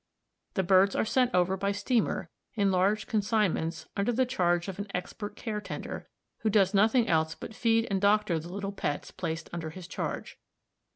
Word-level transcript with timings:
The 0.55 0.63
birds 0.63 0.95
are 0.95 1.05
sent 1.05 1.29
over 1.35 1.55
by 1.55 1.71
steamer 1.71 2.31
in 2.55 2.71
large 2.71 3.05
consignments 3.05 3.87
under 3.95 4.11
the 4.11 4.25
charge 4.25 4.67
of 4.67 4.79
an 4.79 4.87
expert 4.95 5.35
care 5.35 5.61
tender, 5.61 6.09
who 6.39 6.49
does 6.49 6.73
nothing 6.73 7.07
else 7.07 7.35
but 7.35 7.53
feed 7.53 7.85
and 7.91 8.01
doctor 8.01 8.39
the 8.39 8.51
little 8.51 8.71
pets 8.71 9.11
placed 9.11 9.47
under 9.53 9.69
his 9.69 9.87
charge. 9.87 10.39